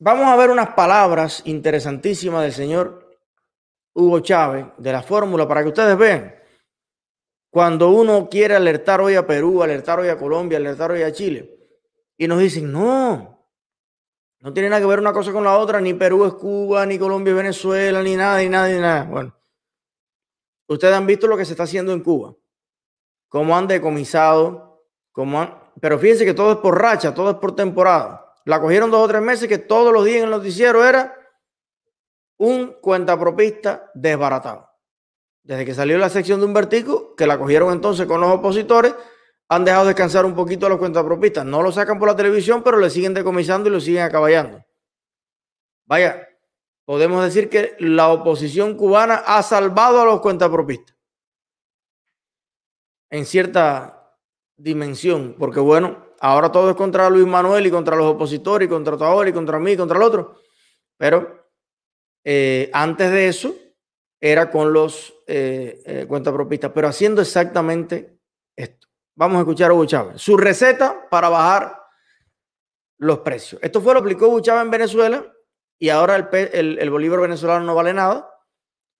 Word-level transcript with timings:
Vamos 0.00 0.26
a 0.26 0.36
ver 0.36 0.50
unas 0.50 0.74
palabras 0.74 1.42
interesantísimas 1.46 2.42
del 2.42 2.52
señor 2.52 3.18
Hugo 3.94 4.20
Chávez 4.20 4.66
de 4.78 4.92
la 4.92 5.02
fórmula 5.02 5.48
para 5.48 5.62
que 5.62 5.70
ustedes 5.70 5.98
vean. 5.98 6.36
Cuando 7.50 7.90
uno 7.90 8.28
quiere 8.30 8.54
alertar 8.54 9.00
hoy 9.00 9.16
a 9.16 9.26
Perú, 9.26 9.60
alertar 9.60 9.98
hoy 9.98 10.08
a 10.08 10.16
Colombia, 10.16 10.58
alertar 10.58 10.92
hoy 10.92 11.02
a 11.02 11.10
Chile, 11.10 11.52
y 12.16 12.28
nos 12.28 12.38
dicen, 12.38 12.70
no, 12.70 13.44
no 14.38 14.52
tiene 14.52 14.68
nada 14.68 14.80
que 14.80 14.86
ver 14.86 15.00
una 15.00 15.12
cosa 15.12 15.32
con 15.32 15.42
la 15.42 15.58
otra, 15.58 15.80
ni 15.80 15.94
Perú 15.94 16.26
es 16.26 16.34
Cuba, 16.34 16.86
ni 16.86 16.96
Colombia 16.96 17.32
es 17.32 17.36
Venezuela, 17.36 18.00
ni 18.00 18.14
nada, 18.14 18.38
ni 18.38 18.48
nada, 18.48 18.68
ni 18.68 18.80
nada. 18.80 19.02
Bueno, 19.02 19.36
ustedes 20.68 20.94
han 20.94 21.06
visto 21.06 21.26
lo 21.26 21.36
que 21.36 21.44
se 21.44 21.54
está 21.54 21.64
haciendo 21.64 21.92
en 21.92 22.04
Cuba, 22.04 22.36
cómo 23.26 23.56
han 23.56 23.66
decomisado, 23.66 24.86
cómo. 25.10 25.72
Pero 25.80 25.98
fíjense 25.98 26.24
que 26.24 26.34
todo 26.34 26.52
es 26.52 26.58
por 26.58 26.80
racha, 26.80 27.12
todo 27.12 27.30
es 27.30 27.36
por 27.38 27.56
temporada. 27.56 28.27
La 28.48 28.62
cogieron 28.62 28.90
dos 28.90 29.04
o 29.04 29.08
tres 29.08 29.20
meses 29.20 29.46
que 29.46 29.58
todos 29.58 29.92
los 29.92 30.06
días 30.06 30.20
en 30.20 30.24
el 30.24 30.30
noticiero 30.30 30.82
era 30.82 31.14
un 32.38 32.78
cuentapropista 32.80 33.90
desbaratado. 33.92 34.70
Desde 35.42 35.66
que 35.66 35.74
salió 35.74 35.98
la 35.98 36.08
sección 36.08 36.40
de 36.40 36.46
un 36.46 36.54
vertigo, 36.54 37.14
que 37.14 37.26
la 37.26 37.38
cogieron 37.38 37.70
entonces 37.74 38.06
con 38.06 38.22
los 38.22 38.30
opositores, 38.30 38.94
han 39.50 39.66
dejado 39.66 39.84
descansar 39.84 40.24
un 40.24 40.34
poquito 40.34 40.64
a 40.64 40.70
los 40.70 40.78
cuentapropistas. 40.78 41.44
No 41.44 41.60
lo 41.60 41.70
sacan 41.70 41.98
por 41.98 42.08
la 42.08 42.16
televisión, 42.16 42.62
pero 42.62 42.78
le 42.78 42.88
siguen 42.88 43.12
decomisando 43.12 43.68
y 43.68 43.72
lo 43.72 43.80
siguen 43.82 44.04
acaballando. 44.04 44.64
Vaya, 45.84 46.26
podemos 46.86 47.22
decir 47.22 47.50
que 47.50 47.76
la 47.80 48.08
oposición 48.08 48.78
cubana 48.78 49.16
ha 49.26 49.42
salvado 49.42 50.00
a 50.00 50.06
los 50.06 50.22
cuentapropistas. 50.22 50.96
En 53.10 53.26
cierta 53.26 54.16
dimensión, 54.56 55.36
porque 55.38 55.60
bueno, 55.60 56.07
ahora 56.20 56.50
todo 56.50 56.70
es 56.70 56.76
contra 56.76 57.08
Luis 57.10 57.26
Manuel 57.26 57.66
y 57.66 57.70
contra 57.70 57.96
los 57.96 58.06
opositores 58.06 58.66
y 58.66 58.68
contra 58.68 58.96
Taola 58.96 59.30
y 59.30 59.32
contra 59.32 59.58
mí 59.58 59.72
y 59.72 59.76
contra 59.76 59.96
el 59.96 60.02
otro. 60.02 60.40
Pero 60.96 61.50
eh, 62.24 62.70
antes 62.72 63.10
de 63.10 63.28
eso 63.28 63.54
era 64.20 64.50
con 64.50 64.72
los 64.72 65.14
eh, 65.26 65.82
eh, 65.84 66.06
cuentapropistas, 66.06 66.72
pero 66.74 66.88
haciendo 66.88 67.22
exactamente 67.22 68.18
esto. 68.56 68.88
Vamos 69.14 69.36
a 69.36 69.40
escuchar 69.40 69.70
a 69.70 69.74
Hugo 69.74 69.86
Chávez. 69.86 70.20
Su 70.20 70.36
receta 70.36 71.08
para 71.08 71.28
bajar 71.28 71.80
los 72.98 73.20
precios. 73.20 73.60
Esto 73.62 73.80
fue 73.80 73.94
lo 73.94 74.00
aplicó 74.00 74.28
Hugo 74.28 74.40
Chávez 74.40 74.64
en 74.64 74.70
Venezuela 74.70 75.32
y 75.78 75.88
ahora 75.88 76.16
el, 76.16 76.78
el 76.78 76.90
bolívar 76.90 77.20
venezolano 77.20 77.64
no 77.64 77.74
vale 77.74 77.94
nada. 77.94 78.28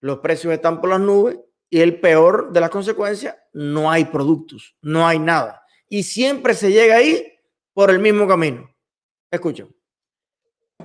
Los 0.01 0.19
precios 0.21 0.53
están 0.53 0.81
por 0.81 0.91
las 0.91 1.01
nubes 1.01 1.39
y 1.71 1.81
el 1.81 2.01
peor 2.01 2.53
de 2.53 2.61
las 2.61 2.71
consecuencias, 2.71 3.37
no 3.53 3.91
hay 3.91 4.07
productos, 4.07 4.77
no 4.81 5.07
hay 5.07 5.19
nada. 5.19 5.63
Y 5.89 6.03
siempre 6.03 6.55
se 6.55 6.71
llega 6.71 6.97
ahí 6.97 7.33
por 7.75 7.91
el 7.91 7.99
mismo 7.99 8.27
camino. 8.27 8.69
Escuchen. 9.31 9.75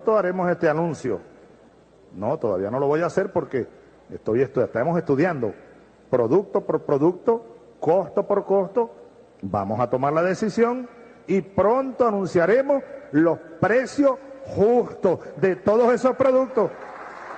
Haremos 0.06 0.50
este 0.50 0.70
anuncio. 0.70 1.22
No, 2.14 2.38
todavía 2.38 2.70
no 2.70 2.80
lo 2.80 2.88
voy 2.88 3.02
a 3.02 3.08
hacer 3.08 3.32
porque 3.32 3.68
estoy, 4.12 4.42
estamos 4.42 4.98
estudiando 4.98 5.54
producto 6.10 6.62
por 6.62 6.84
producto, 6.84 7.76
costo 7.80 8.28
por 8.28 8.46
costo, 8.46 9.04
Vamos 9.46 9.78
a 9.82 9.90
tomar 9.90 10.14
la 10.14 10.24
decisión 10.24 10.88
y 11.28 11.42
pronto 11.42 12.08
anunciaremos 12.08 12.82
los 13.12 13.38
precios 13.60 14.18
justos 14.46 15.20
de 15.36 15.58
todos 15.58 15.94
esos 15.94 16.16
productos. 16.16 16.72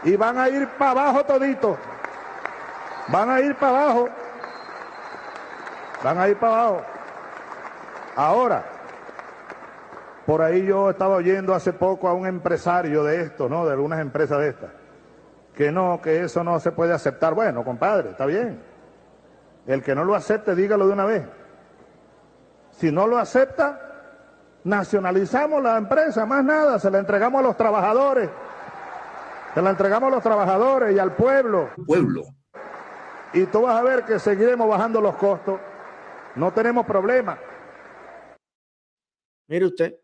Y 0.04 0.16
van 0.16 0.38
a 0.38 0.48
ir 0.48 0.68
para 0.78 0.92
abajo 0.92 1.24
toditos. 1.24 1.78
Van 3.08 3.28
a 3.32 3.42
ir 3.42 3.56
para 3.56 3.84
abajo. 3.84 4.10
Van 6.04 6.20
a 6.20 6.30
ir 6.30 6.38
para 6.38 6.54
abajo. 6.54 6.86
Ahora, 8.16 8.64
por 10.26 10.42
ahí 10.42 10.66
yo 10.66 10.90
estaba 10.90 11.16
oyendo 11.16 11.54
hace 11.54 11.74
poco 11.74 12.08
a 12.08 12.14
un 12.14 12.26
empresario 12.26 13.04
de 13.04 13.22
esto, 13.22 13.48
¿no? 13.48 13.66
De 13.66 13.74
algunas 13.74 14.00
empresas 14.00 14.40
de 14.40 14.50
estas. 14.50 14.72
Que 15.54 15.72
no, 15.72 16.02
que 16.02 16.24
eso 16.24 16.44
no 16.44 16.60
se 16.60 16.72
puede 16.72 16.94
aceptar. 16.94 17.34
Bueno, 17.34 17.64
compadre, 17.64 18.12
está 18.12 18.26
bien. 18.26 18.62
El 19.68 19.84
que 19.84 19.96
no 19.96 20.04
lo 20.04 20.16
acepte, 20.16 20.56
dígalo 20.56 20.88
de 20.88 20.94
una 20.94 21.06
vez. 21.06 21.24
Si 22.72 22.92
no 22.92 23.08
lo 23.08 23.18
acepta, 23.18 23.80
nacionalizamos 24.64 25.62
la 25.62 25.78
empresa, 25.78 26.26
más 26.26 26.44
nada, 26.44 26.80
se 26.80 26.90
la 26.90 27.00
entregamos 27.00 27.40
a 27.40 27.44
los 27.44 27.58
trabajadores. 27.58 28.30
Se 29.54 29.62
la 29.62 29.70
entregamos 29.70 30.08
a 30.08 30.16
los 30.16 30.24
trabajadores 30.24 30.96
y 30.96 31.00
al 31.00 31.14
pueblo. 31.14 31.70
Pueblo. 31.86 32.24
Y 33.34 33.46
tú 33.46 33.62
vas 33.62 33.80
a 33.80 33.84
ver 33.84 34.04
que 34.04 34.20
seguiremos 34.20 34.68
bajando 34.68 35.00
los 35.02 35.16
costos. 35.16 35.60
No 36.36 36.52
tenemos 36.52 36.86
problema. 36.86 37.38
Mire 39.48 39.66
usted. 39.66 40.00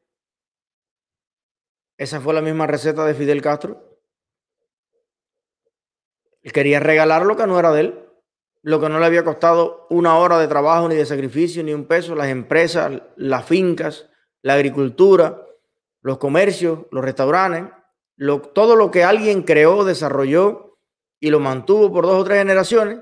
Esa 1.98 2.20
fue 2.20 2.34
la 2.34 2.42
misma 2.42 2.68
receta 2.68 3.06
de 3.06 3.14
Fidel 3.14 3.42
Castro. 3.42 4.00
Él 6.42 6.52
quería 6.52 6.80
regalar 6.80 7.26
lo 7.26 7.36
que 7.36 7.46
no 7.46 7.60
era 7.60 7.72
de 7.72 7.82
él 7.82 8.12
lo 8.64 8.80
que 8.80 8.90
no 8.90 9.00
le 9.00 9.06
había 9.06 9.24
costado 9.24 9.88
una 9.90 10.18
hora 10.18 10.38
de 10.38 10.48
trabajo, 10.48 10.88
ni 10.88 10.96
de 10.96 11.06
sacrificio, 11.06 11.64
ni 11.64 11.74
un 11.74 11.86
peso, 11.86 12.16
las 12.16 12.28
empresas, 12.28 13.02
las 13.16 13.46
fincas, 13.46 14.10
la 14.42 14.54
agricultura, 14.54 15.46
los 16.02 16.18
comercios, 16.18 16.82
los 16.92 17.04
restaurantes, 17.04 17.74
todo 18.54 18.76
lo 18.76 18.92
que 18.92 19.04
alguien 19.04 19.44
creó, 19.44 19.84
desarrolló 19.84 20.78
y 21.20 21.30
lo 21.30 21.40
mantuvo 21.40 21.92
por 21.92 22.06
dos 22.06 22.22
o 22.22 22.24
tres 22.24 22.40
generaciones, 22.40 23.00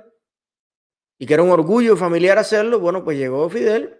y 1.17 1.25
que 1.25 1.33
era 1.33 1.43
un 1.43 1.51
orgullo 1.51 1.97
familiar 1.97 2.37
hacerlo, 2.37 2.79
bueno, 2.79 3.03
pues 3.03 3.17
llegó 3.17 3.49
Fidel, 3.49 3.98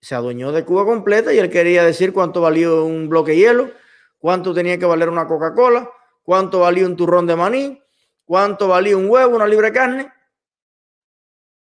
se 0.00 0.14
adueñó 0.14 0.52
de 0.52 0.64
Cuba 0.64 0.84
completa 0.84 1.32
y 1.32 1.38
él 1.38 1.50
quería 1.50 1.84
decir 1.84 2.12
cuánto 2.12 2.40
valía 2.40 2.72
un 2.72 3.08
bloque 3.08 3.32
de 3.32 3.38
hielo, 3.38 3.70
cuánto 4.18 4.54
tenía 4.54 4.78
que 4.78 4.86
valer 4.86 5.08
una 5.08 5.26
Coca-Cola, 5.26 5.90
cuánto 6.22 6.60
valía 6.60 6.86
un 6.86 6.96
turrón 6.96 7.26
de 7.26 7.36
maní, 7.36 7.82
cuánto 8.24 8.68
valía 8.68 8.96
un 8.96 9.08
huevo, 9.08 9.34
una 9.36 9.46
libre 9.46 9.72
carne 9.72 10.12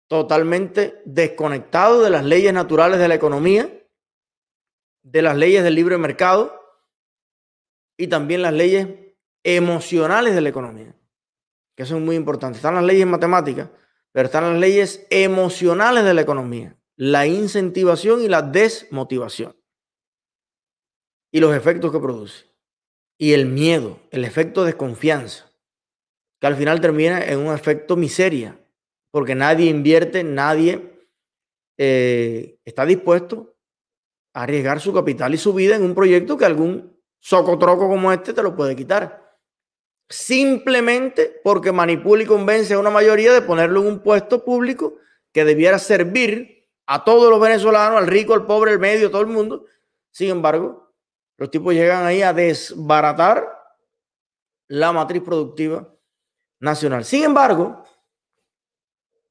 totalmente 0.08 1.02
desconectado 1.06 2.02
de 2.02 2.10
las 2.10 2.24
leyes 2.24 2.54
naturales 2.54 3.00
de 3.00 3.08
la 3.08 3.16
economía, 3.16 3.70
de 5.02 5.22
las 5.22 5.36
leyes 5.36 5.64
del 5.64 5.76
libre 5.76 5.98
mercado 5.98 6.62
y 7.98 8.08
también 8.08 8.42
las 8.42 8.54
leyes 8.54 8.88
emocionales 9.44 10.36
de 10.36 10.42
la 10.42 10.50
economía, 10.50 10.96
que 11.76 11.86
son 11.86 12.04
muy 12.04 12.16
importantes. 12.16 12.58
Están 12.58 12.76
las 12.76 12.84
leyes 12.84 13.06
matemáticas, 13.06 13.70
pero 14.12 14.28
están 14.28 14.44
las 14.44 14.60
leyes 14.60 15.06
emocionales 15.10 16.04
de 16.04 16.14
la 16.14 16.22
economía, 16.22 16.76
la 16.98 17.28
incentivación 17.28 18.22
y 18.22 18.28
la 18.28 18.42
desmotivación 18.42 19.56
y 21.32 21.40
los 21.40 21.56
efectos 21.56 21.92
que 21.92 22.00
produce. 22.00 22.46
Y 23.18 23.34
el 23.34 23.46
miedo, 23.46 24.00
el 24.12 24.26
efecto 24.26 24.62
de 24.62 24.68
desconfianza, 24.68 25.52
que 26.40 26.48
al 26.48 26.56
final 26.56 26.82
termina 26.82 27.24
en 27.26 27.40
un 27.40 27.54
efecto 27.54 27.96
miseria, 27.96 28.60
porque 29.12 29.36
nadie 29.36 29.70
invierte, 29.70 30.24
nadie 30.24 30.96
eh, 31.78 32.60
está 32.66 32.86
dispuesto 32.86 33.56
a 34.34 34.44
arriesgar 34.44 34.80
su 34.80 34.94
capital 34.94 35.34
y 35.34 35.38
su 35.38 35.54
vida 35.54 35.76
en 35.76 35.84
un 35.84 35.96
proyecto 35.96 36.38
que 36.38 36.46
algún 36.46 36.98
socotroco 37.20 37.90
como 37.90 38.12
este 38.12 38.34
te 38.34 38.44
lo 38.44 38.56
puede 38.56 38.76
quitar. 38.76 39.38
Simplemente 40.10 41.42
porque 41.44 41.72
manipula 41.72 42.24
y 42.24 42.26
convence 42.28 42.74
a 42.74 42.80
una 42.80 42.92
mayoría 42.92 43.34
de 43.34 43.42
ponerlo 43.42 43.82
en 43.82 43.88
un 43.88 44.00
puesto 44.00 44.46
público 44.46 44.98
que 45.34 45.44
debiera 45.44 45.80
servir 45.80 46.55
a 46.86 47.04
todos 47.04 47.30
los 47.30 47.40
venezolanos, 47.40 48.00
al 48.00 48.08
rico, 48.08 48.34
al 48.34 48.46
pobre, 48.46 48.72
al 48.72 48.80
medio, 48.80 49.10
todo 49.10 49.22
el 49.22 49.28
mundo. 49.28 49.66
Sin 50.12 50.30
embargo, 50.30 50.94
los 51.38 51.50
tipos 51.50 51.74
llegan 51.74 52.06
ahí 52.06 52.22
a 52.22 52.34
desbaratar 52.34 53.48
la 54.68 54.92
matriz 54.92 55.22
productiva 55.22 55.88
nacional. 56.60 57.04
Sin 57.06 57.24
embargo, 57.24 57.84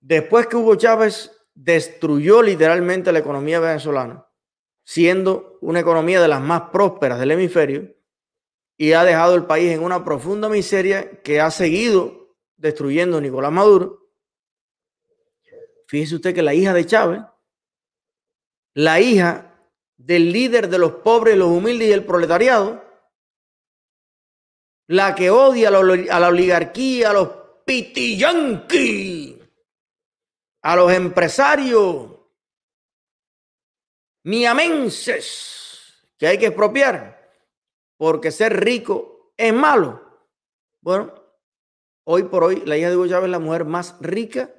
Después 0.06 0.46
que 0.46 0.56
Hugo 0.56 0.74
Chávez 0.74 1.32
destruyó 1.54 2.42
literalmente 2.42 3.10
la 3.10 3.20
economía 3.20 3.58
venezolana, 3.58 4.26
siendo 4.84 5.56
una 5.62 5.80
economía 5.80 6.20
de 6.20 6.28
las 6.28 6.42
más 6.42 6.68
prósperas 6.70 7.18
del 7.18 7.30
hemisferio, 7.30 7.96
y 8.76 8.92
ha 8.92 9.02
dejado 9.02 9.34
el 9.34 9.46
país 9.46 9.72
en 9.72 9.82
una 9.82 10.04
profunda 10.04 10.50
miseria 10.50 11.22
que 11.22 11.40
ha 11.40 11.50
seguido 11.50 12.36
destruyendo 12.58 13.18
Nicolás 13.18 13.50
Maduro. 13.50 14.10
Fíjese 15.86 16.16
usted 16.16 16.34
que 16.34 16.42
la 16.42 16.52
hija 16.52 16.74
de 16.74 16.84
Chávez, 16.84 17.22
la 18.74 19.00
hija 19.00 19.54
del 19.96 20.32
líder 20.32 20.68
de 20.68 20.78
los 20.78 20.92
pobres, 20.96 21.36
los 21.36 21.48
humildes 21.48 21.88
y 21.88 21.92
el 21.92 22.04
proletariado, 22.04 22.84
la 24.86 25.14
que 25.14 25.30
odia 25.30 25.68
a 25.68 25.70
la, 25.70 26.28
oligarquía, 26.28 27.10
a 27.10 27.12
los 27.14 27.28
pitiyanquis, 27.64 29.36
a 30.62 30.76
los 30.76 30.92
empresarios 30.92 32.10
miamenses 34.24 36.06
que 36.18 36.26
hay 36.26 36.38
que 36.38 36.46
expropiar 36.46 37.14
porque 37.96 38.30
ser 38.30 38.62
rico 38.62 39.32
es 39.36 39.52
malo. 39.54 40.02
Bueno, 40.80 41.14
hoy 42.04 42.24
por 42.24 42.44
hoy 42.44 42.62
la 42.66 42.76
hija 42.76 42.90
de 42.90 42.96
Hugo 42.96 43.08
Chávez 43.08 43.26
es 43.26 43.30
la 43.30 43.38
mujer 43.38 43.64
más 43.64 43.96
rica 44.00 44.50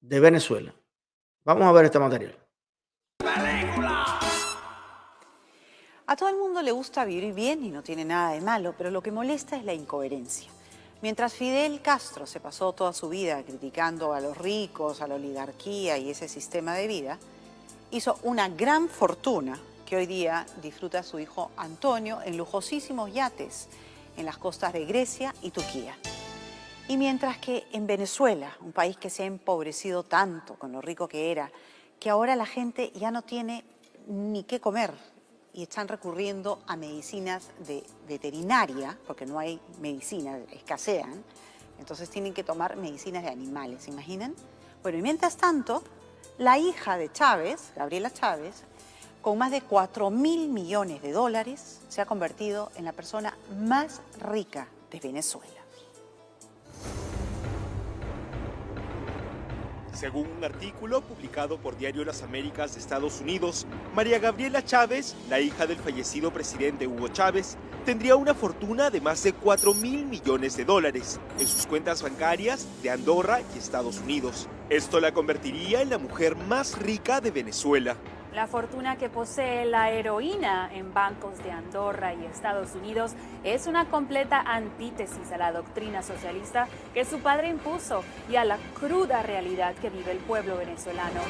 de 0.00 0.20
Venezuela. 0.20 0.74
Vamos 1.44 1.64
a 1.64 1.72
ver 1.72 1.84
este 1.84 1.98
material. 1.98 2.36
A 6.10 6.16
todo 6.16 6.28
el 6.28 6.38
mundo 6.38 6.60
le 6.60 6.72
gusta 6.72 7.04
vivir 7.04 7.32
bien 7.32 7.64
y 7.64 7.70
no 7.70 7.84
tiene 7.84 8.04
nada 8.04 8.32
de 8.32 8.40
malo, 8.40 8.74
pero 8.76 8.90
lo 8.90 9.00
que 9.00 9.12
molesta 9.12 9.56
es 9.56 9.64
la 9.64 9.74
incoherencia. 9.74 10.50
Mientras 11.02 11.34
Fidel 11.34 11.80
Castro 11.82 12.26
se 12.26 12.40
pasó 12.40 12.72
toda 12.72 12.92
su 12.92 13.10
vida 13.10 13.40
criticando 13.44 14.12
a 14.12 14.20
los 14.20 14.36
ricos, 14.36 15.02
a 15.02 15.06
la 15.06 15.14
oligarquía 15.14 15.98
y 15.98 16.10
ese 16.10 16.26
sistema 16.26 16.74
de 16.74 16.88
vida, 16.88 17.16
hizo 17.92 18.18
una 18.24 18.48
gran 18.48 18.88
fortuna 18.88 19.56
que 19.86 19.94
hoy 19.94 20.06
día 20.06 20.46
disfruta 20.60 21.04
su 21.04 21.20
hijo 21.20 21.52
Antonio 21.56 22.18
en 22.24 22.36
lujosísimos 22.36 23.14
yates 23.14 23.68
en 24.16 24.26
las 24.26 24.36
costas 24.36 24.72
de 24.72 24.86
Grecia 24.86 25.32
y 25.42 25.52
Turquía. 25.52 25.96
Y 26.88 26.96
mientras 26.96 27.38
que 27.38 27.68
en 27.70 27.86
Venezuela, 27.86 28.56
un 28.62 28.72
país 28.72 28.96
que 28.96 29.10
se 29.10 29.22
ha 29.22 29.26
empobrecido 29.26 30.02
tanto 30.02 30.56
con 30.56 30.72
lo 30.72 30.80
rico 30.80 31.06
que 31.06 31.30
era, 31.30 31.52
que 32.00 32.10
ahora 32.10 32.34
la 32.34 32.46
gente 32.46 32.90
ya 32.96 33.12
no 33.12 33.22
tiene 33.22 33.64
ni 34.08 34.42
qué 34.42 34.58
comer 34.58 34.92
y 35.52 35.62
están 35.62 35.88
recurriendo 35.88 36.60
a 36.66 36.76
medicinas 36.76 37.48
de 37.66 37.84
veterinaria, 38.08 38.96
porque 39.06 39.26
no 39.26 39.38
hay 39.38 39.60
medicinas, 39.80 40.40
escasean, 40.52 41.24
entonces 41.78 42.10
tienen 42.10 42.34
que 42.34 42.44
tomar 42.44 42.76
medicinas 42.76 43.22
de 43.22 43.30
animales, 43.30 43.84
¿se 43.84 43.90
imaginan? 43.90 44.34
Bueno, 44.82 44.98
y 44.98 45.02
mientras 45.02 45.36
tanto, 45.36 45.82
la 46.38 46.58
hija 46.58 46.96
de 46.96 47.10
Chávez, 47.12 47.72
Gabriela 47.74 48.10
Chávez, 48.10 48.64
con 49.22 49.38
más 49.38 49.50
de 49.50 49.60
4 49.60 50.10
mil 50.10 50.48
millones 50.48 51.02
de 51.02 51.12
dólares, 51.12 51.80
se 51.88 52.00
ha 52.00 52.06
convertido 52.06 52.70
en 52.76 52.84
la 52.84 52.92
persona 52.92 53.36
más 53.58 54.00
rica 54.18 54.68
de 54.90 55.00
Venezuela. 55.00 55.59
Según 60.00 60.28
un 60.38 60.42
artículo 60.42 61.02
publicado 61.02 61.58
por 61.58 61.76
Diario 61.76 62.06
Las 62.06 62.22
Américas 62.22 62.72
de 62.72 62.80
Estados 62.80 63.20
Unidos, 63.20 63.66
María 63.94 64.18
Gabriela 64.18 64.64
Chávez, 64.64 65.14
la 65.28 65.40
hija 65.40 65.66
del 65.66 65.76
fallecido 65.76 66.32
presidente 66.32 66.86
Hugo 66.86 67.08
Chávez, 67.08 67.58
tendría 67.84 68.16
una 68.16 68.32
fortuna 68.32 68.88
de 68.88 69.02
más 69.02 69.22
de 69.22 69.34
4 69.34 69.74
mil 69.74 70.06
millones 70.06 70.56
de 70.56 70.64
dólares 70.64 71.20
en 71.38 71.46
sus 71.46 71.66
cuentas 71.66 72.02
bancarias 72.02 72.66
de 72.82 72.88
Andorra 72.88 73.42
y 73.54 73.58
Estados 73.58 73.98
Unidos. 73.98 74.48
Esto 74.70 75.00
la 75.00 75.12
convertiría 75.12 75.82
en 75.82 75.90
la 75.90 75.98
mujer 75.98 76.34
más 76.34 76.78
rica 76.78 77.20
de 77.20 77.32
Venezuela. 77.32 77.94
La 78.34 78.46
fortuna 78.46 78.96
que 78.96 79.08
posee 79.08 79.64
la 79.64 79.90
heroína 79.90 80.70
en 80.72 80.94
bancos 80.94 81.42
de 81.42 81.50
Andorra 81.50 82.14
y 82.14 82.24
Estados 82.26 82.76
Unidos 82.76 83.12
es 83.42 83.66
una 83.66 83.86
completa 83.86 84.40
antítesis 84.40 85.32
a 85.32 85.36
la 85.36 85.50
doctrina 85.50 86.04
socialista 86.04 86.68
que 86.94 87.04
su 87.04 87.18
padre 87.18 87.48
impuso 87.48 88.04
y 88.30 88.36
a 88.36 88.44
la 88.44 88.56
cruda 88.78 89.24
realidad 89.24 89.74
que 89.74 89.90
vive 89.90 90.12
el 90.12 90.18
pueblo 90.18 90.56
venezolano. 90.56 91.20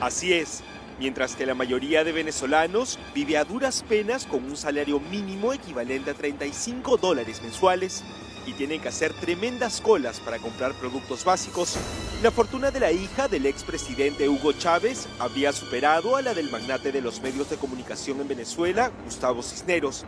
Así 0.00 0.32
es, 0.32 0.64
mientras 0.98 1.36
que 1.36 1.44
la 1.44 1.54
mayoría 1.54 2.04
de 2.04 2.12
venezolanos 2.12 2.98
vive 3.14 3.36
a 3.36 3.44
duras 3.44 3.84
penas 3.86 4.24
con 4.24 4.44
un 4.44 4.56
salario 4.56 4.98
mínimo 4.98 5.52
equivalente 5.52 6.10
a 6.10 6.14
35 6.14 6.96
dólares 6.96 7.42
mensuales, 7.42 8.02
y 8.46 8.52
tienen 8.52 8.80
que 8.80 8.88
hacer 8.88 9.12
tremendas 9.12 9.80
colas 9.80 10.20
para 10.20 10.38
comprar 10.38 10.72
productos 10.74 11.24
básicos, 11.24 11.76
la 12.22 12.30
fortuna 12.30 12.70
de 12.70 12.80
la 12.80 12.92
hija 12.92 13.28
del 13.28 13.46
expresidente 13.46 14.28
Hugo 14.28 14.52
Chávez 14.52 15.08
había 15.18 15.52
superado 15.52 16.16
a 16.16 16.22
la 16.22 16.34
del 16.34 16.50
magnate 16.50 16.92
de 16.92 17.00
los 17.00 17.20
medios 17.20 17.50
de 17.50 17.56
comunicación 17.56 18.20
en 18.20 18.28
Venezuela, 18.28 18.90
Gustavo 19.04 19.42
Cisneros, 19.42 20.04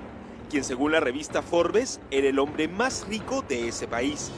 quien 0.50 0.65
según 0.65 0.93
la 0.93 1.00
revista 1.00 1.43
Forbes 1.43 2.00
era 2.11 2.29
el 2.29 2.38
hombre 2.38 2.69
más 2.69 3.06
rico 3.09 3.44
de 3.49 3.69
ese 3.69 3.87
país. 3.87 4.31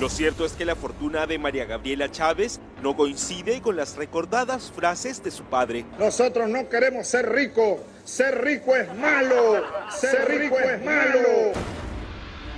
Lo 0.00 0.08
cierto 0.08 0.44
es 0.44 0.52
que 0.52 0.64
la 0.64 0.76
fortuna 0.76 1.26
de 1.26 1.38
María 1.38 1.64
Gabriela 1.64 2.08
Chávez 2.08 2.60
no 2.82 2.96
coincide 2.96 3.60
con 3.60 3.76
las 3.76 3.96
recordadas 3.96 4.70
frases 4.70 5.24
de 5.24 5.32
su 5.32 5.42
padre. 5.42 5.84
Nosotros 5.98 6.48
no 6.48 6.68
queremos 6.68 7.08
ser 7.08 7.28
ricos, 7.32 7.80
ser 8.04 8.44
rico 8.44 8.76
es 8.76 8.94
malo, 8.96 9.64
ser 9.90 10.28
rico 10.28 10.56
es 10.56 10.84
malo. 10.84 11.52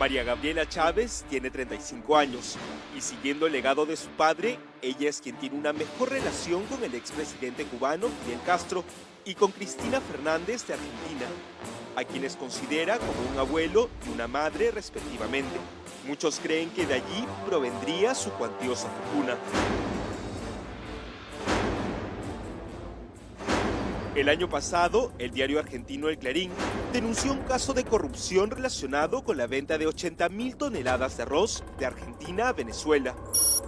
María 0.01 0.25
Gabriela 0.25 0.67
Chávez 0.67 1.27
tiene 1.29 1.51
35 1.51 2.17
años 2.17 2.57
y 2.97 3.03
siguiendo 3.03 3.47
el 3.47 3.53
legado 3.53 3.85
de 3.85 3.99
su 3.99 4.09
padre, 4.09 4.59
ella 4.81 5.11
es 5.11 5.21
quien 5.21 5.37
tiene 5.37 5.59
una 5.59 5.75
mejor 5.75 6.09
relación 6.09 6.65
con 6.65 6.83
el 6.83 6.95
expresidente 6.95 7.67
cubano 7.67 8.09
Fidel 8.25 8.41
Castro 8.47 8.83
y 9.27 9.35
con 9.35 9.53
Cristina 9.53 10.01
Fernández 10.01 10.67
de 10.67 10.73
Argentina, 10.73 11.27
a 11.97 12.05
quienes 12.05 12.35
considera 12.35 12.97
como 12.97 13.31
un 13.31 13.39
abuelo 13.39 13.91
y 14.07 14.15
una 14.15 14.27
madre 14.27 14.71
respectivamente. 14.71 15.55
Muchos 16.07 16.41
creen 16.43 16.71
que 16.71 16.87
de 16.87 16.95
allí 16.95 17.27
provendría 17.47 18.15
su 18.15 18.31
cuantiosa 18.31 18.89
fortuna. 18.89 19.37
El 24.17 24.29
año 24.29 24.49
pasado, 24.49 25.13
el 25.21 25.31
diario 25.31 25.61
argentino 25.61 26.09
El 26.09 26.19
Clarín 26.19 26.51
denunció 26.93 27.33
un 27.33 27.45
caso 27.45 27.75
de 27.75 27.85
corrupción 27.85 28.51
relacionado 28.51 29.23
con 29.23 29.37
la 29.37 29.47
venta 29.47 29.79
de 29.79 29.87
80 29.87 30.29
mil 30.31 30.57
toneladas 30.57 31.17
de 31.17 31.23
arroz 31.23 31.63
de 31.79 31.87
Argentina 31.87 32.49
a 32.49 32.53
Venezuela. 32.53 33.15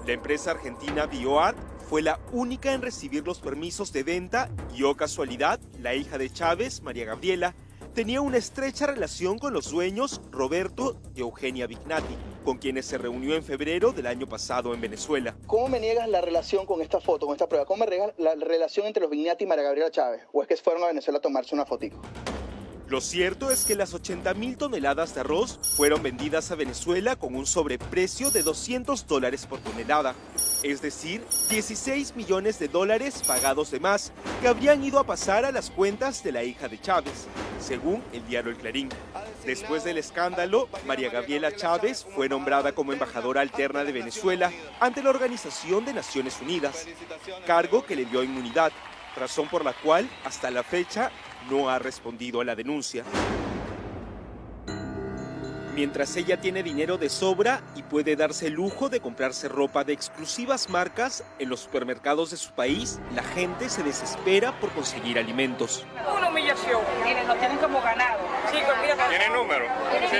La 0.04 0.12
empresa 0.12 0.50
argentina 0.50 1.06
BioArt 1.06 1.56
fue 1.88 2.02
la 2.02 2.18
única 2.32 2.72
en 2.72 2.82
recibir 2.82 3.24
los 3.24 3.38
permisos 3.38 3.92
de 3.92 4.02
venta 4.02 4.50
y, 4.74 4.82
oh 4.82 4.96
casualidad, 4.96 5.60
la 5.78 5.94
hija 5.94 6.18
de 6.18 6.28
Chávez, 6.28 6.82
María 6.82 7.04
Gabriela, 7.04 7.54
tenía 7.94 8.20
una 8.20 8.38
estrecha 8.38 8.86
relación 8.86 9.38
con 9.38 9.52
los 9.52 9.70
dueños 9.70 10.20
Roberto 10.30 10.96
y 11.14 11.20
Eugenia 11.20 11.66
Vignati, 11.66 12.16
con 12.44 12.58
quienes 12.58 12.86
se 12.86 12.98
reunió 12.98 13.34
en 13.34 13.44
febrero 13.44 13.92
del 13.92 14.06
año 14.06 14.26
pasado 14.26 14.72
en 14.74 14.80
Venezuela. 14.80 15.36
¿Cómo 15.46 15.68
me 15.68 15.78
niegas 15.78 16.08
la 16.08 16.20
relación 16.20 16.64
con 16.66 16.80
esta 16.80 17.00
foto, 17.00 17.26
con 17.26 17.34
esta 17.34 17.48
prueba? 17.48 17.66
¿Cómo 17.66 17.84
me 17.84 17.90
niegas 17.90 18.14
la 18.16 18.34
relación 18.34 18.86
entre 18.86 19.02
los 19.02 19.10
Vignati 19.10 19.44
y 19.44 19.46
María 19.46 19.64
Gabriela 19.64 19.90
Chávez? 19.90 20.22
¿O 20.32 20.42
es 20.42 20.48
que 20.48 20.56
fueron 20.56 20.82
a 20.84 20.86
Venezuela 20.86 21.18
a 21.18 21.22
tomarse 21.22 21.54
una 21.54 21.66
fotito? 21.66 22.00
Lo 22.92 23.00
cierto 23.00 23.50
es 23.50 23.64
que 23.64 23.74
las 23.74 23.94
80 23.94 24.34
mil 24.34 24.58
toneladas 24.58 25.14
de 25.14 25.22
arroz 25.22 25.58
fueron 25.78 26.02
vendidas 26.02 26.50
a 26.50 26.56
Venezuela 26.56 27.16
con 27.16 27.34
un 27.34 27.46
sobreprecio 27.46 28.30
de 28.30 28.42
200 28.42 29.06
dólares 29.06 29.46
por 29.46 29.60
tonelada, 29.60 30.14
es 30.62 30.82
decir, 30.82 31.24
16 31.48 32.14
millones 32.16 32.58
de 32.58 32.68
dólares 32.68 33.22
pagados 33.26 33.70
de 33.70 33.80
más 33.80 34.12
que 34.42 34.48
habrían 34.48 34.84
ido 34.84 34.98
a 34.98 35.04
pasar 35.04 35.46
a 35.46 35.52
las 35.52 35.70
cuentas 35.70 36.22
de 36.22 36.32
la 36.32 36.44
hija 36.44 36.68
de 36.68 36.82
Chávez, 36.82 37.28
según 37.58 38.02
el 38.12 38.26
diario 38.26 38.50
El 38.50 38.58
Clarín. 38.58 38.90
Después 39.46 39.84
del 39.84 39.96
escándalo, 39.96 40.68
María 40.86 41.08
Gabriela 41.08 41.56
Chávez 41.56 42.06
fue 42.14 42.28
nombrada 42.28 42.72
como 42.72 42.92
embajadora 42.92 43.40
alterna 43.40 43.84
de 43.84 43.92
Venezuela 43.92 44.52
ante 44.80 45.02
la 45.02 45.08
Organización 45.08 45.86
de 45.86 45.94
Naciones 45.94 46.38
Unidas, 46.42 46.86
cargo 47.46 47.86
que 47.86 47.96
le 47.96 48.04
dio 48.04 48.22
inmunidad, 48.22 48.70
razón 49.16 49.48
por 49.48 49.64
la 49.64 49.72
cual 49.72 50.08
hasta 50.24 50.50
la 50.50 50.62
fecha 50.62 51.10
no 51.50 51.68
ha 51.68 51.78
respondido 51.78 52.40
a 52.40 52.44
la 52.44 52.54
denuncia. 52.54 53.04
Mientras 55.74 56.14
ella 56.16 56.38
tiene 56.38 56.62
dinero 56.62 56.98
de 56.98 57.08
sobra 57.08 57.62
y 57.74 57.82
puede 57.82 58.14
darse 58.14 58.48
el 58.48 58.52
lujo 58.52 58.90
de 58.90 59.00
comprarse 59.00 59.48
ropa 59.48 59.84
de 59.84 59.94
exclusivas 59.94 60.68
marcas, 60.68 61.24
en 61.38 61.48
los 61.48 61.60
supermercados 61.60 62.30
de 62.30 62.36
su 62.36 62.52
país 62.52 63.00
la 63.14 63.22
gente 63.22 63.70
se 63.70 63.82
desespera 63.82 64.52
por 64.60 64.70
conseguir 64.72 65.18
alimentos. 65.18 65.86
Una 66.14 66.28
humillación. 66.28 66.82
Miren, 67.02 67.26
lo 67.26 67.34
tienen 67.36 67.56
como 67.56 67.80
ganado. 67.80 68.20
Chicos, 68.52 68.74
mira. 68.82 69.08
¿Tiene 69.08 69.30
número? 69.30 69.64
Sí. 70.10 70.16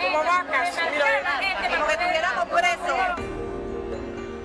Como 0.00 0.24
vacas. 0.24 0.81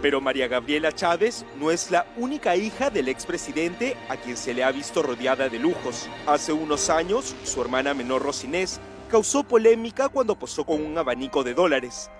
Pero 0.01 0.21
María 0.21 0.47
Gabriela 0.47 0.91
Chávez 0.91 1.45
no 1.59 1.71
es 1.71 1.89
la 1.89 2.05
única 2.17 2.55
hija 2.55 2.89
del 2.89 3.07
expresidente 3.07 3.97
a 4.09 4.17
quien 4.17 4.37
se 4.37 4.53
le 4.53 4.63
ha 4.63 4.71
visto 4.71 5.01
rodeada 5.01 5.49
de 5.49 5.57
lujos. 5.57 6.07
Hace 6.27 6.53
unos 6.53 6.89
años, 6.89 7.35
su 7.43 7.61
hermana 7.61 7.93
menor 7.93 8.21
Rosinés 8.21 8.79
causó 9.09 9.43
polémica 9.43 10.09
cuando 10.09 10.37
posó 10.37 10.65
con 10.65 10.85
un 10.85 10.97
abanico 10.97 11.43
de 11.43 11.53
dólares. 11.53 12.11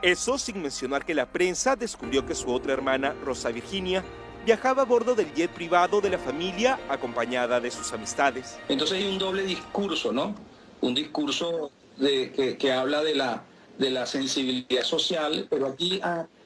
Eso 0.00 0.38
sin 0.38 0.62
mencionar 0.62 1.04
que 1.04 1.14
la 1.14 1.26
prensa 1.26 1.76
descubrió 1.76 2.24
que 2.24 2.34
su 2.34 2.50
otra 2.50 2.72
hermana, 2.72 3.14
Rosa 3.24 3.50
Virginia, 3.50 4.04
viajaba 4.46 4.82
a 4.82 4.84
bordo 4.86 5.14
del 5.14 5.34
jet 5.34 5.50
privado 5.50 6.00
de 6.00 6.10
la 6.10 6.18
familia 6.18 6.78
acompañada 6.88 7.60
de 7.60 7.70
sus 7.70 7.92
amistades. 7.92 8.58
Entonces 8.68 8.98
hay 8.98 9.08
un 9.08 9.18
doble 9.18 9.42
discurso, 9.42 10.12
¿no? 10.12 10.34
Un 10.80 10.94
discurso 10.94 11.70
que, 11.98 12.72
habla 12.72 13.02
de 13.02 13.16
la, 13.16 13.42
de 13.76 13.90
la 13.90 14.06
sensibilidad 14.06 14.84
social, 14.84 15.46
pero 15.50 15.66
aquí 15.66 16.00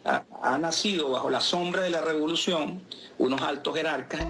ha, 0.04 0.58
nacido 0.58 1.10
bajo 1.10 1.30
la 1.30 1.40
sombra 1.40 1.82
de 1.82 1.90
la 1.90 2.00
revolución 2.00 2.82
unos 3.18 3.40
altos 3.42 3.74
jerarcas. 3.74 4.20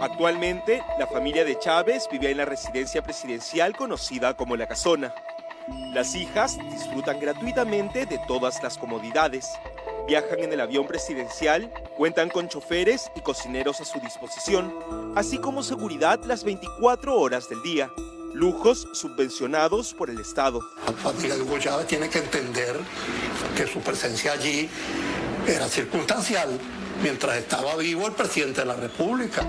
Actualmente, 0.00 0.82
la 0.98 1.06
familia 1.06 1.44
de 1.44 1.58
Chávez 1.58 2.08
vive 2.10 2.30
en 2.30 2.38
la 2.38 2.44
residencia 2.44 3.02
presidencial 3.02 3.76
conocida 3.76 4.36
como 4.36 4.56
La 4.56 4.66
Casona. 4.66 5.14
Las 5.94 6.14
hijas 6.14 6.58
disfrutan 6.70 7.20
gratuitamente 7.20 8.04
de 8.06 8.18
todas 8.26 8.62
las 8.62 8.76
comodidades. 8.76 9.48
Viajan 10.08 10.40
en 10.40 10.52
el 10.52 10.60
avión 10.60 10.88
presidencial, 10.88 11.72
cuentan 11.96 12.28
con 12.28 12.48
choferes 12.48 13.10
y 13.14 13.20
cocineros 13.20 13.80
a 13.80 13.84
su 13.84 14.00
disposición, 14.00 15.12
así 15.14 15.38
como 15.38 15.62
seguridad 15.62 16.18
las 16.24 16.42
24 16.42 17.16
horas 17.16 17.48
del 17.48 17.62
día 17.62 17.88
lujos 18.34 18.88
subvencionados 18.92 19.94
por 19.94 20.10
el 20.10 20.20
Estado. 20.20 20.60
La 20.86 20.92
familia 20.92 21.36
de 21.36 21.42
Hugo 21.42 21.58
Chávez 21.58 21.86
tiene 21.86 22.08
que 22.08 22.18
entender 22.18 22.76
que 23.56 23.66
su 23.66 23.80
presencia 23.80 24.32
allí 24.32 24.68
era 25.46 25.68
circunstancial 25.68 26.48
mientras 27.02 27.36
estaba 27.36 27.76
vivo 27.76 28.06
el 28.06 28.12
presidente 28.12 28.60
de 28.60 28.66
la 28.66 28.76
República. 28.76 29.46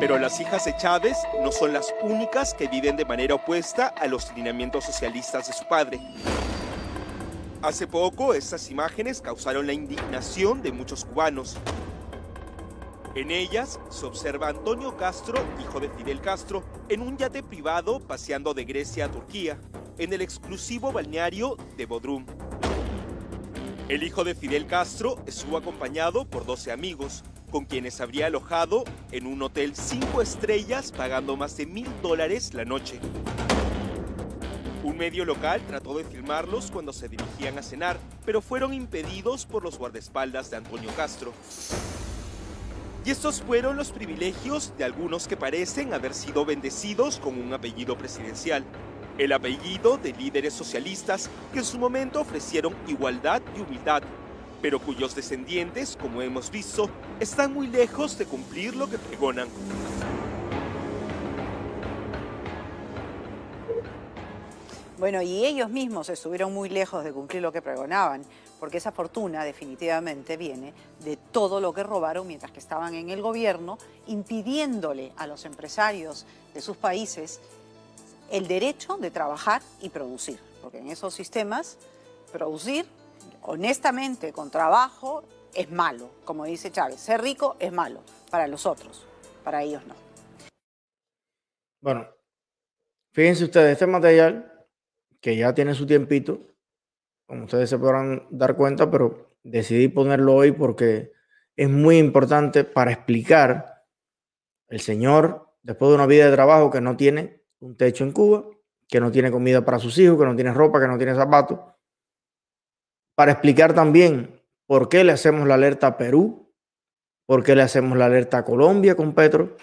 Pero 0.00 0.18
las 0.18 0.40
hijas 0.40 0.64
de 0.64 0.76
Chávez 0.76 1.16
no 1.42 1.52
son 1.52 1.72
las 1.72 1.94
únicas 2.02 2.54
que 2.54 2.68
viven 2.68 2.96
de 2.96 3.04
manera 3.04 3.34
opuesta 3.34 3.88
a 3.88 4.06
los 4.06 4.32
lineamientos 4.34 4.84
socialistas 4.84 5.46
de 5.46 5.52
su 5.52 5.66
padre. 5.66 6.00
Hace 7.62 7.86
poco, 7.86 8.34
estas 8.34 8.70
imágenes 8.70 9.20
causaron 9.20 9.66
la 9.66 9.72
indignación 9.72 10.62
de 10.62 10.72
muchos 10.72 11.04
cubanos. 11.04 11.56
En 13.14 13.30
ellas 13.30 13.78
se 13.90 14.06
observa 14.06 14.48
Antonio 14.48 14.96
Castro, 14.96 15.40
hijo 15.60 15.78
de 15.78 15.88
Fidel 15.88 16.20
Castro, 16.20 16.64
en 16.88 17.00
un 17.00 17.16
yate 17.16 17.44
privado 17.44 18.00
paseando 18.00 18.54
de 18.54 18.64
Grecia 18.64 19.04
a 19.04 19.10
Turquía, 19.10 19.60
en 19.98 20.12
el 20.12 20.20
exclusivo 20.20 20.90
balneario 20.90 21.56
de 21.76 21.86
Bodrum. 21.86 22.26
El 23.88 24.02
hijo 24.02 24.24
de 24.24 24.34
Fidel 24.34 24.66
Castro 24.66 25.22
estuvo 25.26 25.56
acompañado 25.56 26.24
por 26.24 26.44
12 26.44 26.72
amigos, 26.72 27.22
con 27.52 27.66
quienes 27.66 28.00
habría 28.00 28.26
alojado 28.26 28.82
en 29.12 29.28
un 29.28 29.40
hotel 29.42 29.76
5 29.76 30.20
estrellas 30.20 30.90
pagando 30.90 31.36
más 31.36 31.56
de 31.56 31.66
mil 31.66 31.86
dólares 32.02 32.52
la 32.52 32.64
noche. 32.64 32.98
Un 34.82 34.96
medio 34.96 35.24
local 35.24 35.62
trató 35.68 35.96
de 35.96 36.02
filmarlos 36.02 36.72
cuando 36.72 36.92
se 36.92 37.08
dirigían 37.08 37.58
a 37.58 37.62
cenar, 37.62 37.96
pero 38.26 38.42
fueron 38.42 38.74
impedidos 38.74 39.46
por 39.46 39.62
los 39.62 39.78
guardaespaldas 39.78 40.50
de 40.50 40.56
Antonio 40.56 40.90
Castro. 40.96 41.32
Y 43.04 43.10
estos 43.10 43.42
fueron 43.42 43.76
los 43.76 43.92
privilegios 43.92 44.72
de 44.78 44.84
algunos 44.84 45.28
que 45.28 45.36
parecen 45.36 45.92
haber 45.92 46.14
sido 46.14 46.46
bendecidos 46.46 47.18
con 47.18 47.38
un 47.38 47.52
apellido 47.52 47.98
presidencial. 47.98 48.64
El 49.18 49.32
apellido 49.32 49.98
de 49.98 50.14
líderes 50.14 50.54
socialistas 50.54 51.28
que 51.52 51.58
en 51.58 51.66
su 51.66 51.78
momento 51.78 52.22
ofrecieron 52.22 52.74
igualdad 52.88 53.42
y 53.54 53.60
humildad, 53.60 54.02
pero 54.62 54.78
cuyos 54.78 55.14
descendientes, 55.14 55.98
como 56.00 56.22
hemos 56.22 56.50
visto, 56.50 56.88
están 57.20 57.52
muy 57.52 57.66
lejos 57.66 58.16
de 58.16 58.24
cumplir 58.24 58.74
lo 58.74 58.88
que 58.88 58.96
pregonan. 58.96 59.48
Bueno, 64.96 65.20
y 65.20 65.44
ellos 65.44 65.68
mismos 65.68 66.08
estuvieron 66.08 66.54
muy 66.54 66.70
lejos 66.70 67.04
de 67.04 67.12
cumplir 67.12 67.42
lo 67.42 67.52
que 67.52 67.60
pregonaban, 67.60 68.22
porque 68.64 68.78
esa 68.78 68.92
fortuna 68.92 69.44
definitivamente 69.44 70.38
viene 70.38 70.72
de 71.04 71.18
todo 71.18 71.60
lo 71.60 71.74
que 71.74 71.82
robaron 71.82 72.26
mientras 72.26 72.50
que 72.50 72.60
estaban 72.60 72.94
en 72.94 73.10
el 73.10 73.20
gobierno, 73.20 73.76
impidiéndole 74.06 75.12
a 75.18 75.26
los 75.26 75.44
empresarios 75.44 76.24
de 76.54 76.62
sus 76.62 76.78
países 76.78 77.42
el 78.30 78.48
derecho 78.48 78.96
de 78.96 79.10
trabajar 79.10 79.60
y 79.82 79.90
producir, 79.90 80.38
porque 80.62 80.78
en 80.78 80.88
esos 80.88 81.12
sistemas 81.12 81.76
producir 82.32 82.86
honestamente 83.42 84.32
con 84.32 84.50
trabajo 84.50 85.24
es 85.52 85.70
malo, 85.70 86.08
como 86.24 86.46
dice 86.46 86.72
Chávez, 86.72 87.00
ser 87.00 87.20
rico 87.20 87.56
es 87.58 87.70
malo. 87.70 88.00
Para 88.30 88.48
los 88.48 88.64
otros, 88.64 89.04
para 89.44 89.62
ellos 89.62 89.82
no. 89.86 89.94
Bueno, 91.82 92.08
fíjense 93.12 93.44
ustedes, 93.44 93.72
este 93.72 93.86
material 93.86 94.66
que 95.20 95.36
ya 95.36 95.52
tiene 95.52 95.74
su 95.74 95.86
tiempito, 95.86 96.53
como 97.26 97.44
ustedes 97.44 97.70
se 97.70 97.78
podrán 97.78 98.26
dar 98.30 98.56
cuenta, 98.56 98.90
pero 98.90 99.36
decidí 99.42 99.88
ponerlo 99.88 100.34
hoy 100.34 100.52
porque 100.52 101.12
es 101.56 101.68
muy 101.68 101.98
importante 101.98 102.64
para 102.64 102.92
explicar 102.92 103.84
el 104.68 104.80
señor, 104.80 105.54
después 105.62 105.90
de 105.90 105.94
una 105.94 106.06
vida 106.06 106.26
de 106.26 106.34
trabajo 106.34 106.70
que 106.70 106.80
no 106.80 106.96
tiene 106.96 107.42
un 107.60 107.76
techo 107.76 108.04
en 108.04 108.12
Cuba, 108.12 108.44
que 108.88 109.00
no 109.00 109.10
tiene 109.10 109.30
comida 109.30 109.64
para 109.64 109.78
sus 109.78 109.96
hijos, 109.98 110.18
que 110.18 110.26
no 110.26 110.34
tiene 110.34 110.52
ropa, 110.52 110.80
que 110.80 110.88
no 110.88 110.98
tiene 110.98 111.14
zapatos, 111.14 111.60
para 113.14 113.32
explicar 113.32 113.74
también 113.74 114.40
por 114.66 114.88
qué 114.88 115.04
le 115.04 115.12
hacemos 115.12 115.46
la 115.46 115.54
alerta 115.54 115.86
a 115.86 115.96
Perú, 115.96 116.52
por 117.26 117.42
qué 117.42 117.54
le 117.54 117.62
hacemos 117.62 117.96
la 117.96 118.06
alerta 118.06 118.38
a 118.38 118.44
Colombia 118.44 118.96
con 118.96 119.14
Petro, 119.14 119.56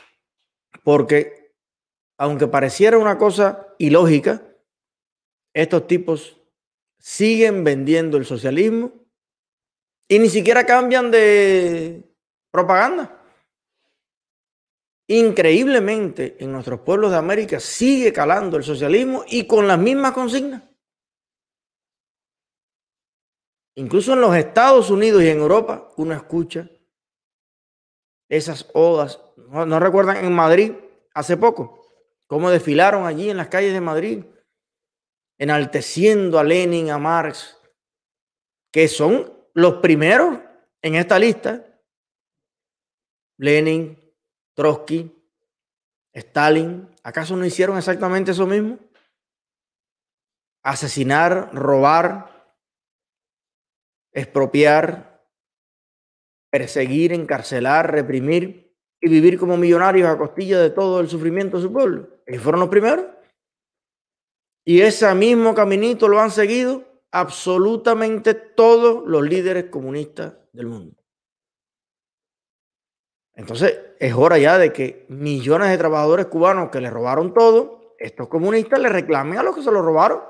porque 0.83 1.53
aunque 2.17 2.47
pareciera 2.47 2.97
una 2.97 3.17
cosa 3.17 3.67
ilógica, 3.77 4.41
estos 5.53 5.87
tipos 5.87 6.40
siguen 7.01 7.63
vendiendo 7.63 8.17
el 8.17 8.25
socialismo 8.25 8.93
y 10.07 10.19
ni 10.19 10.29
siquiera 10.29 10.65
cambian 10.65 11.09
de 11.09 12.03
propaganda. 12.51 13.17
Increíblemente, 15.07 16.37
en 16.39 16.51
nuestros 16.51 16.81
pueblos 16.81 17.11
de 17.11 17.17
América 17.17 17.59
sigue 17.59 18.13
calando 18.13 18.55
el 18.55 18.63
socialismo 18.63 19.25
y 19.27 19.45
con 19.45 19.67
las 19.67 19.79
mismas 19.79 20.13
consignas. 20.13 20.63
Incluso 23.75 24.13
en 24.13 24.21
los 24.21 24.35
Estados 24.35 24.89
Unidos 24.89 25.23
y 25.23 25.29
en 25.29 25.39
Europa, 25.39 25.89
uno 25.97 26.13
escucha 26.13 26.69
esas 28.29 28.69
odas. 28.73 29.19
¿No, 29.49 29.65
no 29.65 29.79
recuerdan 29.79 30.23
en 30.23 30.33
Madrid 30.33 30.73
hace 31.13 31.35
poco 31.35 31.81
cómo 32.27 32.49
desfilaron 32.51 33.05
allí 33.05 33.29
en 33.29 33.37
las 33.37 33.47
calles 33.47 33.73
de 33.73 33.81
Madrid 33.81 34.23
enalteciendo 35.41 36.37
a 36.37 36.43
Lenin, 36.43 36.91
a 36.91 36.99
Marx, 36.99 37.59
que 38.71 38.87
son 38.87 39.33
los 39.55 39.81
primeros 39.81 40.37
en 40.83 40.93
esta 40.93 41.17
lista. 41.17 41.65
Lenin, 43.39 43.97
Trotsky, 44.53 45.11
Stalin, 46.13 46.87
¿acaso 47.01 47.35
no 47.35 47.43
hicieron 47.43 47.75
exactamente 47.75 48.29
eso 48.29 48.45
mismo? 48.45 48.77
Asesinar, 50.63 51.49
robar, 51.55 52.53
expropiar, 54.13 55.25
perseguir, 56.51 57.13
encarcelar, 57.13 57.91
reprimir 57.91 58.77
y 59.01 59.09
vivir 59.09 59.39
como 59.39 59.57
millonarios 59.57 60.07
a 60.07 60.19
costilla 60.19 60.59
de 60.59 60.69
todo 60.69 60.99
el 60.99 61.09
sufrimiento 61.09 61.57
de 61.57 61.63
su 61.63 61.73
pueblo. 61.73 62.21
Ellos 62.27 62.43
fueron 62.43 62.59
los 62.59 62.69
primeros. 62.69 63.20
Y 64.63 64.81
ese 64.81 65.13
mismo 65.15 65.55
caminito 65.55 66.07
lo 66.07 66.19
han 66.19 66.31
seguido 66.31 66.83
absolutamente 67.11 68.33
todos 68.33 69.03
los 69.05 69.23
líderes 69.23 69.65
comunistas 69.65 70.33
del 70.53 70.67
mundo. 70.67 70.95
Entonces, 73.33 73.79
es 73.99 74.13
hora 74.13 74.37
ya 74.37 74.57
de 74.57 74.71
que 74.71 75.05
millones 75.09 75.69
de 75.69 75.77
trabajadores 75.77 76.27
cubanos 76.27 76.69
que 76.69 76.81
le 76.81 76.89
robaron 76.89 77.33
todo, 77.33 77.95
estos 77.97 78.27
comunistas 78.27 78.79
le 78.79 78.89
reclamen 78.89 79.39
a 79.39 79.43
los 79.43 79.55
que 79.55 79.63
se 79.63 79.71
lo 79.71 79.81
robaron. 79.81 80.21